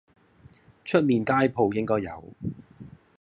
[0.83, 2.33] 出面街舖應該有